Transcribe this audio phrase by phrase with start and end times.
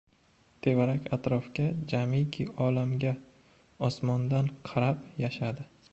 [0.67, 3.13] Tevarak-atrofga, jamiki olamga
[3.89, 5.69] osmondan qarab yashadi.